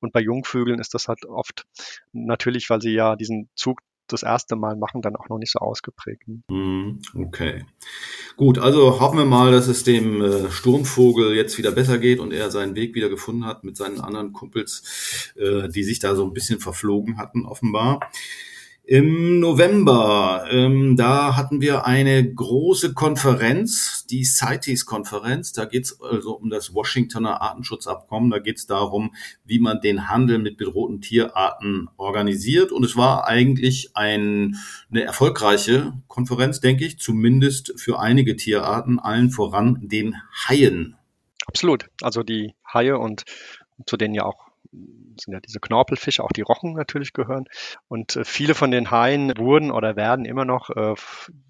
[0.01, 1.63] Und bei Jungvögeln ist das halt oft
[2.11, 3.79] natürlich, weil sie ja diesen Zug
[4.11, 6.23] das erste Mal machen, dann auch noch nicht so ausgeprägt.
[6.49, 7.65] Mhm, okay.
[8.37, 12.31] Gut, also hoffen wir mal, dass es dem äh, Sturmvogel jetzt wieder besser geht und
[12.31, 16.25] er seinen Weg wieder gefunden hat mit seinen anderen Kumpels, äh, die sich da so
[16.25, 17.99] ein bisschen verflogen hatten, offenbar.
[18.91, 25.53] Im November, ähm, da hatten wir eine große Konferenz, die CITES-Konferenz.
[25.53, 28.31] Da geht es also um das Washingtoner Artenschutzabkommen.
[28.31, 29.13] Da geht es darum,
[29.45, 32.71] wie man den Handel mit bedrohten Tierarten organisiert.
[32.71, 34.55] Und es war eigentlich ein,
[34.89, 40.15] eine erfolgreiche Konferenz, denke ich, zumindest für einige Tierarten, allen voran den
[40.47, 40.95] Haien.
[41.45, 41.91] Absolut.
[42.01, 43.25] Also die Haie und
[43.85, 47.45] zu denen ja auch sind ja diese Knorpelfische, auch die Rochen natürlich gehören.
[47.87, 50.95] Und äh, viele von den Haien wurden oder werden immer noch äh,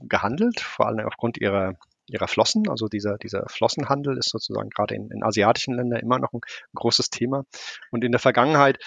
[0.01, 1.75] gehandelt, vor allem aufgrund ihrer
[2.09, 2.67] ihrer Flossen.
[2.69, 6.75] Also dieser, dieser Flossenhandel ist sozusagen gerade in, in asiatischen Ländern immer noch ein, ein,
[6.75, 7.45] großes Thema.
[7.91, 8.79] Und in der Vergangenheit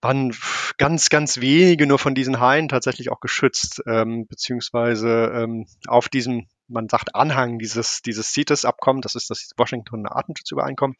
[0.00, 0.34] waren
[0.78, 6.46] ganz, ganz wenige nur von diesen Haien tatsächlich auch geschützt, ähm, beziehungsweise ähm, auf diesem
[6.70, 10.96] man sagt Anhang dieses, dieses CITES-Abkommen, das ist das Washington Artenschutzübereinkommen.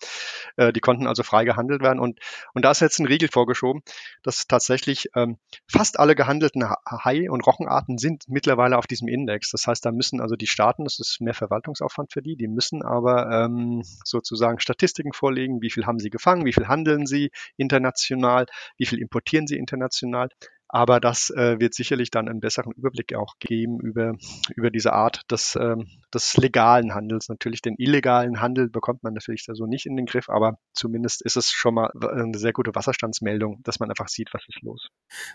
[0.57, 2.01] Äh, die konnten also frei gehandelt werden.
[2.01, 2.19] Und,
[2.55, 3.83] und da ist jetzt ein Riegel vorgeschoben,
[4.23, 9.51] dass tatsächlich ähm, fast alle gehandelten Hai- und Rochenarten sind mittlerweile auf diesem Index.
[9.51, 12.83] Das heißt, da müssen also die Staaten, das ist mehr Verwaltungsaufwand für die, die müssen
[12.83, 18.47] aber ähm, sozusagen Statistiken vorlegen, wie viel haben sie gefangen, wie viel handeln sie international,
[18.77, 20.29] wie viel importieren sie international.
[20.73, 24.15] Aber das äh, wird sicherlich dann einen besseren Überblick auch geben über,
[24.55, 27.29] über diese Art des, ähm, des legalen Handels.
[27.29, 31.23] Natürlich den illegalen Handel bekommt man natürlich da so nicht in den Griff, aber zumindest
[31.23, 34.89] ist es schon mal eine sehr gute Wasserstandsmeldung, dass man einfach sieht, was ist los.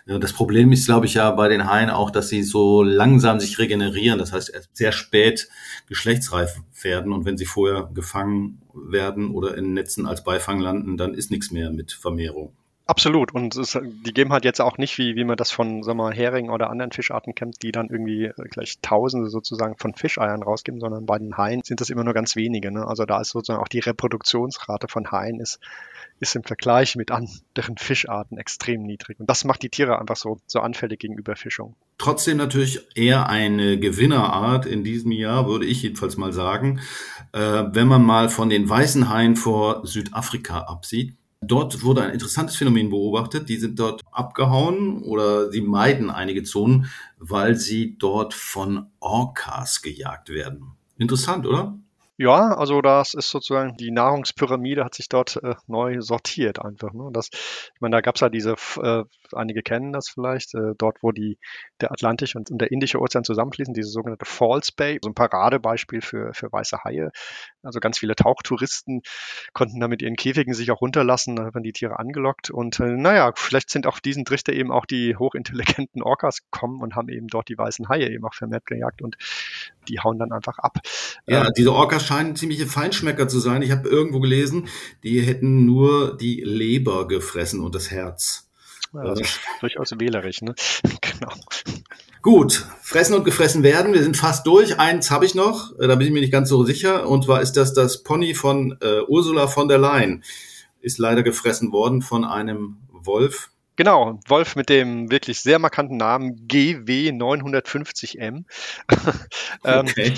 [0.06, 3.38] Ja, das Problem ist, glaube ich, ja bei den Haien auch, dass sie so langsam
[3.38, 4.18] sich regenerieren.
[4.18, 5.50] Das heißt, sehr spät
[5.86, 11.12] geschlechtsreif werden und wenn sie vorher gefangen werden oder in Netzen als Beifang landen, dann
[11.12, 12.54] ist nichts mehr mit Vermehrung.
[12.88, 13.34] Absolut.
[13.34, 16.12] Und es, die geben halt jetzt auch nicht, wie, wie man das von sagen wir,
[16.12, 21.04] Hering oder anderen Fischarten kennt, die dann irgendwie gleich Tausende sozusagen von Fischeiern rausgeben, sondern
[21.04, 22.70] bei den Haien sind das immer nur ganz wenige.
[22.70, 22.86] Ne?
[22.86, 25.58] Also da ist sozusagen auch die Reproduktionsrate von Haien ist,
[26.20, 29.18] ist im Vergleich mit anderen Fischarten extrem niedrig.
[29.18, 31.74] Und das macht die Tiere einfach so, so anfällig gegenüber Fischung.
[31.98, 36.78] Trotzdem natürlich eher eine Gewinnerart in diesem Jahr, würde ich jedenfalls mal sagen,
[37.32, 41.16] äh, wenn man mal von den weißen Haien vor Südafrika absieht
[41.46, 43.48] Dort wurde ein interessantes Phänomen beobachtet.
[43.48, 46.86] Die sind dort abgehauen oder sie meiden einige Zonen,
[47.18, 50.72] weil sie dort von Orcas gejagt werden.
[50.98, 51.78] Interessant, oder?
[52.18, 56.94] Ja, also das ist sozusagen die Nahrungspyramide hat sich dort äh, neu sortiert einfach.
[56.94, 57.10] Ne?
[57.12, 61.02] Das, ich meine, da gab es ja diese, äh, einige kennen das vielleicht, äh, dort
[61.02, 61.38] wo die
[61.82, 66.00] der Atlantische und, und der Indische Ozean zusammenfließen, diese sogenannte Falls Bay, so ein Paradebeispiel
[66.00, 67.10] für, für weiße Haie.
[67.62, 69.02] Also ganz viele Tauchtouristen
[69.52, 72.50] konnten da mit ihren Käfigen sich auch runterlassen, da werden die Tiere angelockt.
[72.50, 76.96] Und äh, naja, vielleicht sind auf diesen Trichter eben auch die hochintelligenten Orcas gekommen und
[76.96, 79.18] haben eben dort die weißen Haie eben auch vermehrt gejagt und
[79.88, 80.78] die hauen dann einfach ab.
[81.26, 83.62] Ja, ähm, diese Orcas scheinen ziemliche Feinschmecker zu sein.
[83.62, 84.68] Ich habe irgendwo gelesen,
[85.02, 88.48] die hätten nur die Leber gefressen und das Herz.
[88.92, 89.22] also
[89.60, 90.54] durchaus wählerisch, ne?
[91.00, 91.32] genau.
[92.22, 93.92] Gut, fressen und gefressen werden.
[93.92, 94.80] Wir sind fast durch.
[94.80, 97.08] Eins habe ich noch, äh, da bin ich mir nicht ganz so sicher.
[97.08, 100.24] Und zwar ist das das Pony von äh, Ursula von der Leyen.
[100.80, 103.50] Ist leider gefressen worden von einem Wolf.
[103.76, 108.44] Genau, Wolf mit dem wirklich sehr markanten Namen GW950M.
[109.64, 110.14] ähm, okay.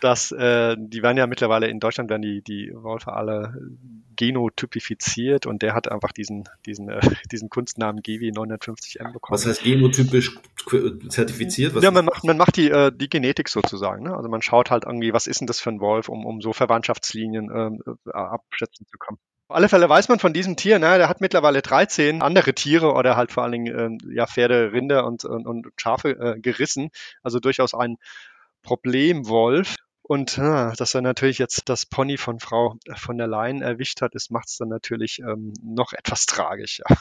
[0.00, 3.54] Das, äh, die werden ja mittlerweile in Deutschland werden die, die Wölfe alle
[4.16, 9.34] genotypifiziert und der hat einfach diesen, diesen, äh, diesen Kunstnamen GW950M bekommen.
[9.34, 10.38] Was heißt genotypisch
[11.08, 11.74] zertifiziert?
[11.74, 14.04] Was ja, man macht, man macht die, äh, die Genetik sozusagen.
[14.04, 14.16] Ne?
[14.16, 16.52] Also man schaut halt irgendwie, was ist denn das für ein Wolf, um, um so
[16.52, 19.18] Verwandtschaftslinien äh, abschätzen zu können.
[19.52, 22.94] Auf alle Fälle weiß man von diesem Tier, ne, der hat mittlerweile 13 andere Tiere
[22.94, 26.88] oder halt vor allen Dingen äh, ja, Pferde, Rinder und, und, und Schafe äh, gerissen.
[27.22, 27.98] Also durchaus ein
[28.62, 29.76] Problemwolf.
[30.00, 34.14] Und äh, dass er natürlich jetzt das Pony von Frau von der Leyen erwischt hat,
[34.30, 36.84] macht es dann natürlich ähm, noch etwas tragischer.
[36.88, 36.96] Ja,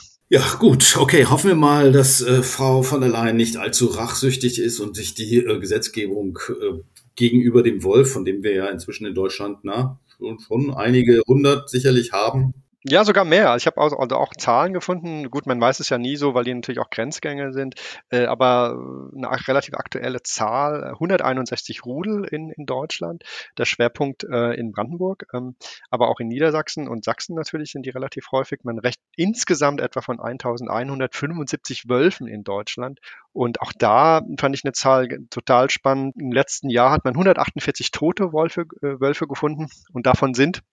[0.60, 1.26] gut, okay.
[1.26, 5.13] Hoffen wir mal, dass äh, Frau von der Leyen nicht allzu rachsüchtig ist und sich
[5.13, 6.80] die äh, Gesetzgebung äh,
[7.17, 11.70] gegenüber dem Wolf, von dem wir ja inzwischen in Deutschland na, schon, schon einige hundert
[11.70, 13.56] sicherlich haben, ja, sogar mehr.
[13.58, 15.30] Ich habe also, also auch Zahlen gefunden.
[15.30, 17.76] Gut, man weiß es ja nie so, weil die natürlich auch Grenzgänge sind,
[18.10, 18.72] äh, aber
[19.15, 23.24] eine relativ aktuelle Zahl, 161 Rudel in, in Deutschland,
[23.60, 25.56] der Schwerpunkt äh, in Brandenburg, ähm,
[25.91, 28.62] aber auch in Niedersachsen und Sachsen natürlich sind die relativ häufig.
[28.63, 33.00] Man recht insgesamt etwa von 1175 Wölfen in Deutschland.
[33.32, 36.15] Und auch da fand ich eine Zahl total spannend.
[36.17, 40.63] Im letzten Jahr hat man 148 tote Wölfe, äh, Wölfe gefunden und davon sind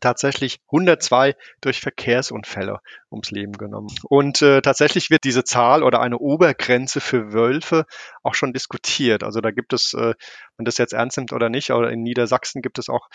[0.00, 3.88] tatsächlich 102 durch Verkehrsunfälle ums Leben genommen.
[4.08, 7.86] Und äh, tatsächlich wird diese Zahl oder eine Obergrenze für Wölfe
[8.22, 9.22] auch schon diskutiert.
[9.24, 10.14] Also da gibt es, äh,
[10.56, 13.08] wenn das jetzt ernst nimmt oder nicht, aber in Niedersachsen gibt es auch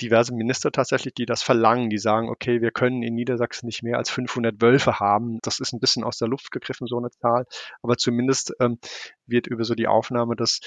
[0.00, 3.98] diverse Minister tatsächlich, die das verlangen, die sagen, okay, wir können in Niedersachsen nicht mehr
[3.98, 5.38] als 500 Wölfe haben.
[5.42, 7.46] Das ist ein bisschen aus der Luft gegriffen, so eine Zahl.
[7.82, 8.78] Aber zumindest ähm,
[9.26, 10.60] wird über so die Aufnahme des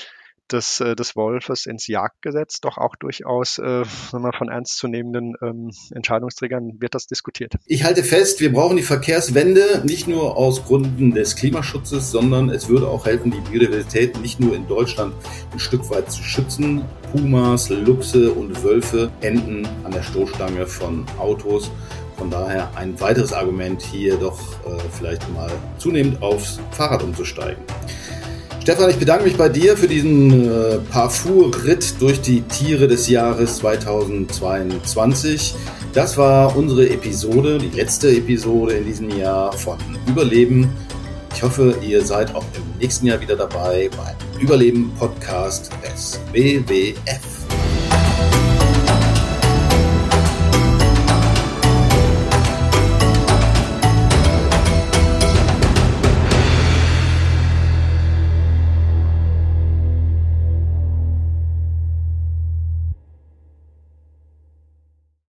[0.51, 6.77] des, äh, des Wolfes ins Jagdgesetz doch auch durchaus äh, mal, von ernstzunehmenden ähm, Entscheidungsträgern
[6.79, 7.53] wird das diskutiert.
[7.65, 12.69] Ich halte fest, wir brauchen die Verkehrswende nicht nur aus Gründen des Klimaschutzes, sondern es
[12.69, 15.13] würde auch helfen, die Biodiversität nicht nur in Deutschland
[15.51, 16.83] ein Stück weit zu schützen.
[17.11, 21.71] Pumas, Luchse und Wölfe enden an der Stoßstange von Autos.
[22.17, 27.63] Von daher ein weiteres Argument hier doch äh, vielleicht mal zunehmend aufs Fahrrad umzusteigen.
[28.69, 33.55] Stefan, ich bedanke mich bei dir für diesen äh, Parfour-Ritt durch die Tiere des Jahres
[33.55, 35.55] 2022.
[35.91, 40.69] Das war unsere Episode, die letzte Episode in diesem Jahr von Überleben.
[41.33, 47.58] Ich hoffe, ihr seid auch im nächsten Jahr wieder dabei beim Überleben-Podcast des WWF.